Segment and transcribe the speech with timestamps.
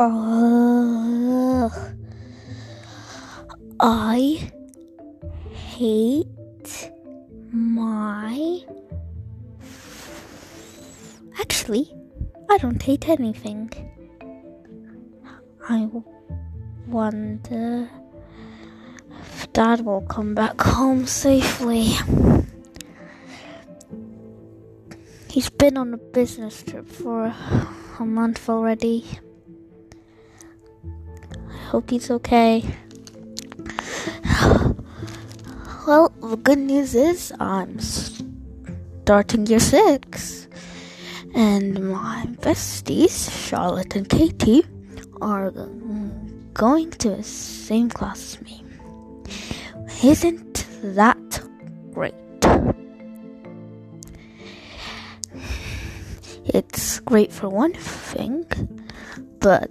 [0.00, 1.68] Uh,
[3.80, 4.52] I
[5.52, 6.92] hate
[7.50, 8.60] my.
[11.40, 11.92] Actually,
[12.48, 13.72] I don't hate anything.
[15.68, 15.90] I
[16.86, 17.90] wonder
[19.32, 21.96] if Dad will come back home safely.
[25.28, 27.34] He's been on a business trip for
[27.98, 29.04] a month already.
[31.68, 32.64] Hope he's okay.
[35.86, 40.48] Well, the good news is I'm starting year six,
[41.34, 44.64] and my besties, Charlotte and Katie,
[45.20, 45.50] are
[46.54, 48.64] going to the same class as me.
[50.02, 51.40] Isn't that
[51.92, 52.14] great?
[56.46, 58.46] It's great for one thing,
[59.40, 59.70] but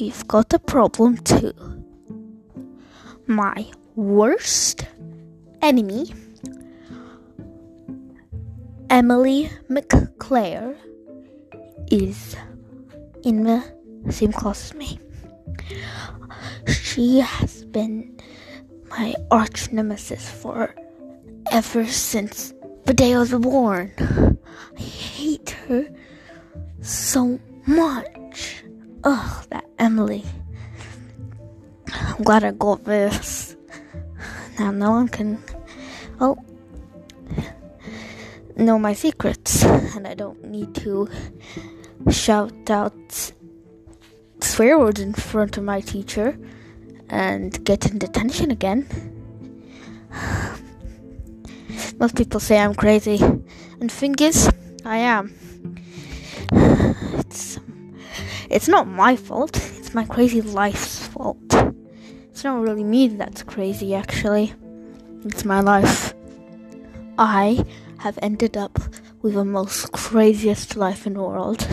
[0.00, 1.52] we've got a problem too.
[3.26, 4.86] My worst
[5.60, 6.14] enemy,
[8.88, 10.74] Emily McClare,
[11.90, 12.34] is
[13.22, 13.62] in the
[14.08, 14.98] same class as me.
[16.66, 18.18] She has been
[18.88, 20.74] my arch nemesis for
[21.52, 22.54] ever since
[22.86, 23.92] the day I was born.
[24.78, 25.86] I hate her
[26.80, 28.64] so much.
[29.04, 30.24] Ugh, that Emily.
[31.92, 33.56] I'm glad I got this.
[34.58, 35.42] Now no one can,
[36.20, 36.36] oh,
[38.56, 41.08] know my secrets, and I don't need to
[42.10, 43.32] shout out
[44.42, 46.38] swear words in front of my teacher
[47.08, 48.86] and get in detention again.
[51.98, 53.18] Most people say I'm crazy,
[53.80, 54.50] and thing is,
[54.84, 55.34] I am.
[56.52, 57.58] It's
[58.50, 59.56] it's not my fault.
[59.78, 61.38] It's my crazy life's fault.
[62.30, 64.52] It's not really me that's crazy, actually.
[65.24, 66.14] It's my life.
[67.16, 67.64] I
[67.98, 68.78] have ended up
[69.22, 71.66] with the most craziest life in the world.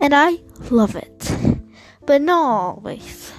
[0.00, 0.38] And I
[0.70, 1.30] love it.
[2.04, 3.32] But not always.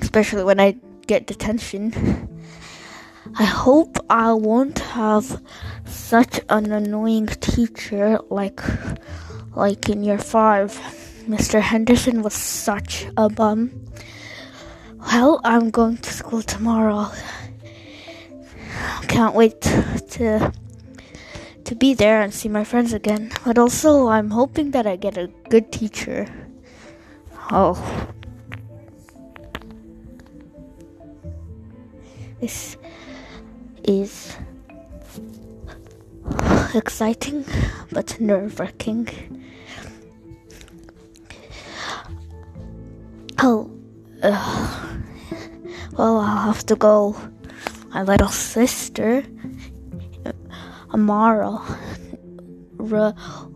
[0.00, 2.28] Especially when I get detention.
[3.38, 5.42] I hope I won't have
[5.84, 8.60] such an annoying teacher like
[9.54, 10.97] like in year 5.
[11.28, 11.60] Mr.
[11.60, 13.70] Henderson was such a bum.
[14.98, 17.10] Well, I'm going to school tomorrow.
[19.08, 20.52] Can't wait to
[21.64, 23.30] to be there and see my friends again.
[23.44, 26.26] But also, I'm hoping that I get a good teacher.
[27.52, 27.76] Oh.
[32.40, 32.78] This
[33.84, 34.34] is
[36.74, 37.44] exciting
[37.92, 39.08] but nerve wracking.
[44.22, 44.98] Uh,
[45.96, 47.16] well, I'll have to go.
[47.90, 49.22] My little sister,
[50.92, 51.58] Amara,
[52.80, 53.14] R-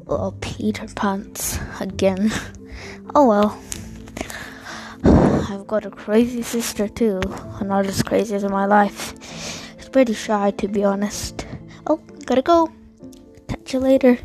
[0.09, 2.31] oh, Peter Pants again.
[3.15, 3.61] Oh well.
[5.05, 7.21] I've got a crazy sister too,
[7.61, 9.15] not as crazy as in my life.
[9.77, 11.47] She's pretty shy to be honest.
[11.87, 12.73] Oh, gotta go.
[13.49, 14.19] Catch you later.